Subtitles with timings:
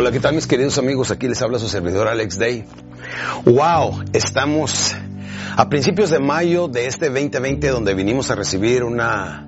[0.00, 1.10] Hola, ¿qué tal mis queridos amigos?
[1.10, 2.64] Aquí les habla su servidor Alex Day.
[3.44, 4.96] Wow, estamos
[5.54, 9.46] a principios de mayo de este 2020 donde vinimos a recibir una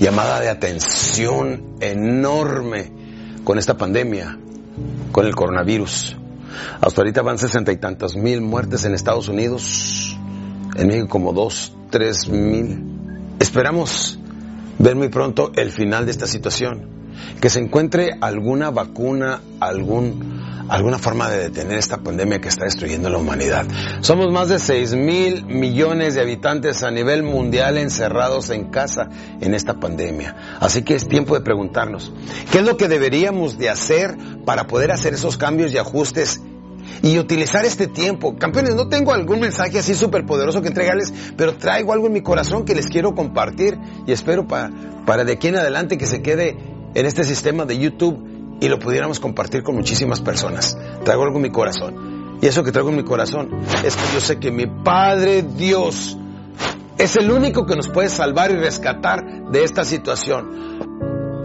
[0.00, 2.90] llamada de atención enorme
[3.44, 4.36] con esta pandemia,
[5.12, 6.16] con el coronavirus.
[6.80, 10.18] Hasta ahorita van sesenta y tantas mil muertes en Estados Unidos,
[10.74, 12.82] en México como dos, tres mil.
[13.38, 14.18] Esperamos
[14.80, 16.97] ver muy pronto el final de esta situación
[17.40, 23.08] que se encuentre alguna vacuna, algún, alguna forma de detener esta pandemia que está destruyendo
[23.08, 23.66] la humanidad.
[24.00, 29.08] Somos más de 6 mil millones de habitantes a nivel mundial encerrados en casa
[29.40, 30.36] en esta pandemia.
[30.60, 32.12] Así que es tiempo de preguntarnos,
[32.50, 36.40] ¿qué es lo que deberíamos de hacer para poder hacer esos cambios y ajustes
[37.02, 38.36] y utilizar este tiempo.
[38.36, 42.22] Campeones, no tengo algún mensaje así súper poderoso que entregarles, pero traigo algo en mi
[42.22, 44.70] corazón que les quiero compartir y espero para,
[45.06, 46.56] para de aquí en adelante que se quede
[46.94, 50.76] en este sistema de YouTube y lo pudiéramos compartir con muchísimas personas.
[51.04, 52.38] Traigo algo en mi corazón.
[52.40, 53.50] Y eso que traigo en mi corazón
[53.84, 56.16] es que yo sé que mi Padre Dios
[56.96, 60.78] es el único que nos puede salvar y rescatar de esta situación.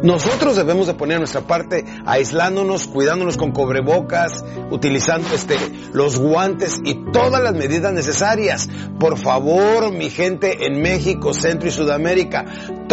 [0.04, 5.56] Nosotros debemos de poner nuestra parte aislándonos, cuidándonos con cobrebocas, utilizando este,
[5.94, 8.70] los guantes y todas las medidas necesarias.
[9.00, 12.44] Por favor, mi gente en México, Centro y Sudamérica,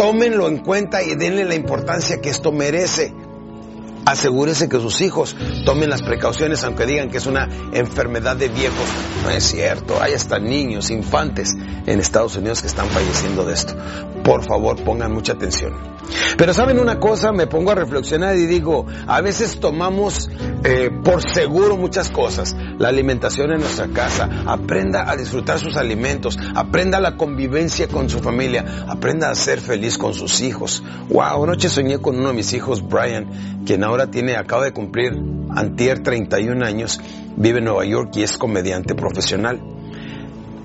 [0.01, 3.13] tómenlo en cuenta y denle la importancia que esto merece.
[4.03, 8.87] Asegúrese que sus hijos tomen las precauciones aunque digan que es una enfermedad de viejos.
[9.23, 13.75] No es cierto, hay hasta niños, infantes en Estados Unidos que están falleciendo de esto.
[14.23, 15.73] Por favor, pongan mucha atención.
[16.37, 20.29] Pero saben una cosa, me pongo a reflexionar y digo, a veces tomamos
[20.63, 22.55] eh, por seguro muchas cosas.
[22.77, 28.19] La alimentación en nuestra casa, aprenda a disfrutar sus alimentos, aprenda la convivencia con su
[28.19, 30.83] familia, aprenda a ser feliz con sus hijos.
[31.09, 35.13] Wow, anoche soñé con uno de mis hijos, Brian, quien ahora tiene, acaba de cumplir
[35.55, 36.99] antier 31 años,
[37.35, 39.61] vive en Nueva York y es comediante profesional.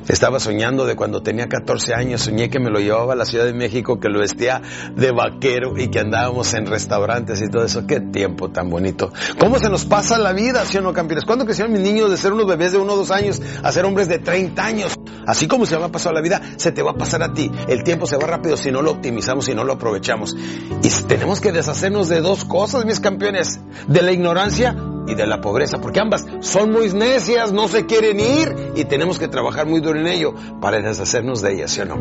[0.08, 3.44] Estaba soñando de cuando tenía 14 años, soñé que me lo llevaba a la Ciudad
[3.44, 4.62] de México, que lo vestía
[4.94, 7.86] de vaquero y que andábamos en restaurantes y todo eso.
[7.86, 9.12] Qué tiempo tan bonito.
[9.38, 11.24] ¿Cómo se nos pasa la vida, sí o no, campeones?
[11.24, 13.84] ¿Cuándo crecieron mis niños de ser unos bebés de uno o dos años a ser
[13.84, 14.96] hombres de 30 años?
[15.26, 17.50] Así como se me ha pasado la vida, se te va a pasar a ti.
[17.66, 20.36] El tiempo se va rápido si no lo optimizamos, si no lo aprovechamos.
[20.82, 23.58] Y tenemos que deshacernos de dos cosas, mis campeones.
[23.88, 28.20] De la ignorancia y de la pobreza, porque ambas son muy necias, no se quieren
[28.20, 31.84] ir y tenemos que trabajar muy duro en ello para deshacernos de ellas, ¿sí o
[31.86, 31.96] no?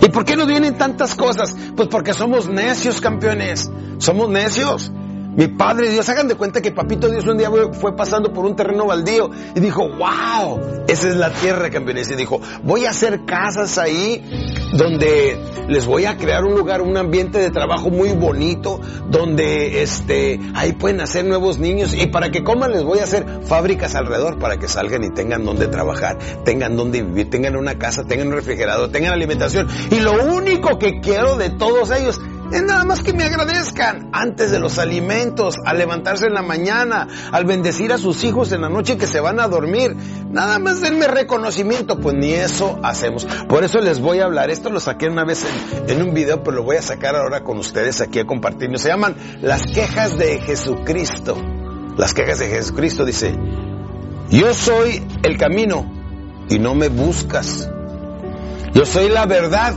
[0.00, 1.54] ¿Y por qué nos vienen tantas cosas?
[1.76, 3.70] Pues porque somos necios, campeones.
[3.98, 4.92] Somos necios.
[5.34, 8.54] Mi Padre Dios, hagan de cuenta que Papito Dios un día fue pasando por un
[8.54, 12.10] terreno baldío y dijo, wow, esa es la tierra, campeones.
[12.10, 15.38] Y dijo, voy a hacer casas ahí donde
[15.68, 20.72] les voy a crear un lugar, un ambiente de trabajo muy bonito, donde este, ahí
[20.72, 24.58] pueden hacer nuevos niños y para que coman les voy a hacer fábricas alrededor para
[24.58, 28.90] que salgan y tengan donde trabajar, tengan donde vivir, tengan una casa, tengan un refrigerador,
[28.90, 29.68] tengan alimentación.
[29.90, 32.20] Y lo único que quiero de todos ellos
[32.52, 37.08] es nada más que me agradezcan antes de los alimentos, al levantarse en la mañana,
[37.30, 39.96] al bendecir a sus hijos en la noche que se van a dormir.
[40.32, 43.26] Nada más denme reconocimiento, pues ni eso hacemos.
[43.48, 44.50] Por eso les voy a hablar.
[44.50, 45.44] Esto lo saqué una vez
[45.88, 48.70] en, un video, pero lo voy a sacar ahora con ustedes aquí a compartir.
[48.78, 51.36] Se llaman las quejas de Jesucristo.
[51.98, 53.38] Las quejas de Jesucristo dice,
[54.30, 55.92] yo soy el camino
[56.48, 57.70] y no me buscas.
[58.72, 59.74] Yo soy la verdad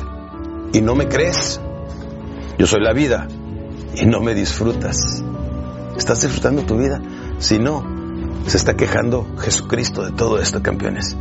[0.71, 1.59] y no me crees.
[2.57, 3.27] Yo soy la vida
[3.93, 5.21] y no me disfrutas.
[5.97, 7.01] ¿Estás disfrutando tu vida?
[7.39, 7.94] Si no,
[8.47, 11.17] se está quejando Jesucristo de todo esto, campeones.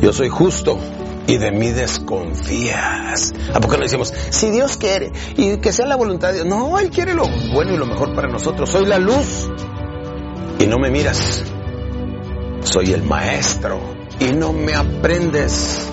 [0.00, 0.78] Yo soy justo
[1.26, 3.34] y de mí desconfías.
[3.52, 6.46] ¿A poco no decimos, si Dios quiere y que sea la voluntad de Dios?
[6.46, 8.70] No, Él quiere lo bueno y lo mejor para nosotros.
[8.70, 9.50] Soy la luz
[10.58, 11.44] y no me miras.
[12.62, 13.80] Soy el maestro
[14.20, 15.90] y no me aprendes.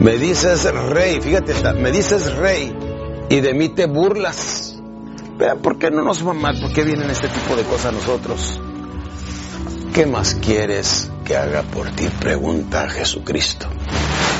[0.00, 2.74] Me dices rey, fíjate, me dices rey
[3.30, 4.78] y de mí te burlas.
[5.38, 6.60] Vean, ¿por qué no nos va mal?
[6.60, 8.60] ¿Por qué vienen este tipo de cosas a nosotros?
[9.96, 12.06] ¿Qué más quieres que haga por ti?
[12.20, 13.66] Pregunta Jesucristo.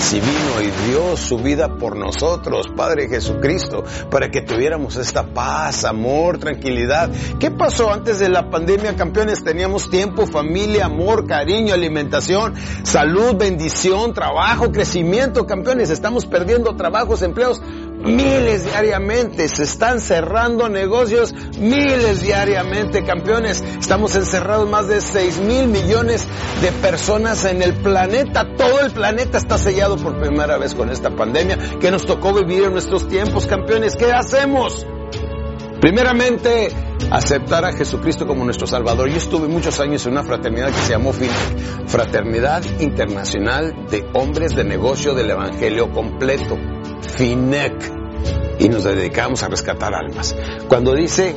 [0.00, 5.86] Si vino y dio su vida por nosotros, Padre Jesucristo, para que tuviéramos esta paz,
[5.86, 7.10] amor, tranquilidad.
[7.40, 9.42] ¿Qué pasó antes de la pandemia, campeones?
[9.42, 15.88] Teníamos tiempo, familia, amor, cariño, alimentación, salud, bendición, trabajo, crecimiento, campeones.
[15.88, 17.62] Estamos perdiendo trabajos, empleos
[18.04, 23.62] miles diariamente, se están cerrando negocios miles diariamente, campeones.
[23.78, 26.26] Estamos encerrados más de 6 mil millones
[26.60, 28.54] de personas en el planeta.
[28.56, 32.64] Todo el planeta está sellado por primera vez con esta pandemia que nos tocó vivir
[32.64, 33.96] en nuestros tiempos, campeones.
[33.96, 34.86] ¿Qué hacemos?
[35.80, 36.68] Primeramente,
[37.10, 39.10] aceptar a Jesucristo como nuestro Salvador.
[39.10, 44.56] Yo estuve muchos años en una fraternidad que se llamó FINEC, Fraternidad Internacional de Hombres
[44.56, 46.56] de Negocio del Evangelio Completo,
[47.02, 47.92] FINEC,
[48.58, 50.34] y nos dedicamos a rescatar almas.
[50.68, 51.34] Cuando dice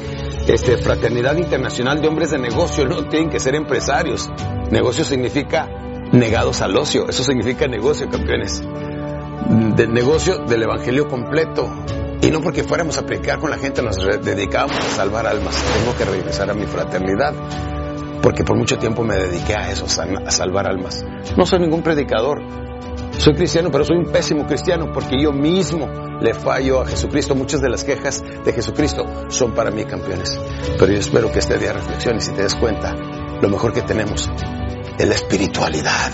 [0.47, 4.29] este, Fraternidad Internacional de Hombres de Negocio, no tienen que ser empresarios.
[4.71, 5.67] Negocio significa
[6.11, 8.63] negados al ocio, eso significa negocio, campeones.
[9.75, 11.69] De negocio del Evangelio completo,
[12.21, 15.55] y no porque fuéramos a predicar con la gente, nos dedicábamos a salvar almas.
[15.55, 17.33] Tengo que regresar a mi fraternidad,
[18.21, 21.05] porque por mucho tiempo me dediqué a eso, a salvar almas.
[21.37, 22.68] No soy ningún predicador.
[23.19, 25.89] Soy cristiano, pero soy un pésimo cristiano porque yo mismo
[26.21, 27.35] le fallo a Jesucristo.
[27.35, 30.39] Muchas de las quejas de Jesucristo son para mí campeones.
[30.79, 32.95] Pero yo espero que este día reflexiones y te des cuenta
[33.41, 34.31] lo mejor que tenemos
[34.97, 36.11] es la espiritualidad.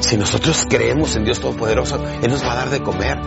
[0.00, 3.18] Si nosotros creemos en Dios Todopoderoso, Él nos va a dar de comer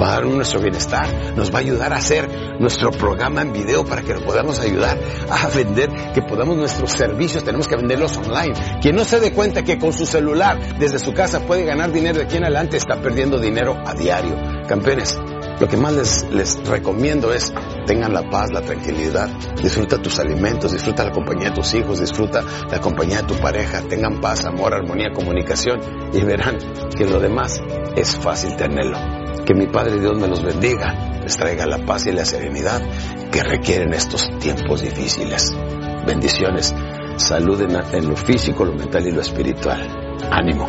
[0.00, 2.28] va a dar nuestro bienestar, nos va a ayudar a hacer
[2.58, 4.98] nuestro programa en video para que nos podamos ayudar
[5.30, 8.54] a vender, que podamos nuestros servicios, tenemos que venderlos online.
[8.80, 12.18] Quien no se dé cuenta que con su celular desde su casa puede ganar dinero
[12.18, 14.36] de aquí en adelante está perdiendo dinero a diario.
[14.66, 15.18] Campeones,
[15.60, 17.52] lo que más les, les recomiendo es
[17.86, 19.30] tengan la paz, la tranquilidad,
[19.62, 23.82] disfruta tus alimentos, disfruta la compañía de tus hijos, disfruta la compañía de tu pareja,
[23.82, 25.80] tengan paz, amor, armonía, comunicación
[26.12, 26.58] y verán
[26.96, 27.60] que lo demás
[27.96, 29.15] es fácil tenerlo.
[29.46, 32.82] Que mi Padre Dios me los bendiga, les traiga la paz y la serenidad
[33.30, 35.56] que requieren estos tiempos difíciles.
[36.04, 36.74] Bendiciones,
[37.16, 40.16] salud en, lo físico, lo mental y lo espiritual.
[40.32, 40.68] Ánimo.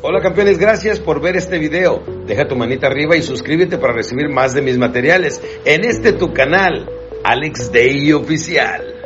[0.00, 2.02] Hola campeones, gracias por ver este video.
[2.26, 6.32] Deja tu manita arriba y suscríbete para recibir más de mis materiales en este tu
[6.32, 6.88] canal,
[7.22, 8.97] Alex Day Oficial.